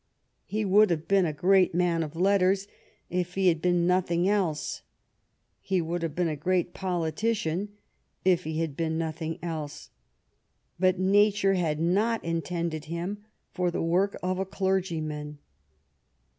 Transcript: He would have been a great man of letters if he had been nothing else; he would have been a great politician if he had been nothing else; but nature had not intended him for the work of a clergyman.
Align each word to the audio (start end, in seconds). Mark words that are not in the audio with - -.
He 0.47 0.65
would 0.65 0.89
have 0.89 1.07
been 1.07 1.27
a 1.27 1.31
great 1.31 1.75
man 1.75 2.01
of 2.01 2.15
letters 2.15 2.67
if 3.11 3.35
he 3.35 3.49
had 3.49 3.61
been 3.61 3.85
nothing 3.85 4.27
else; 4.27 4.81
he 5.61 5.79
would 5.79 6.01
have 6.01 6.15
been 6.15 6.27
a 6.27 6.35
great 6.35 6.73
politician 6.73 7.69
if 8.25 8.43
he 8.43 8.61
had 8.61 8.75
been 8.75 8.97
nothing 8.97 9.37
else; 9.43 9.91
but 10.79 10.97
nature 10.97 11.53
had 11.53 11.79
not 11.79 12.23
intended 12.23 12.85
him 12.85 13.23
for 13.51 13.69
the 13.69 13.83
work 13.83 14.17
of 14.23 14.39
a 14.39 14.43
clergyman. 14.47 15.37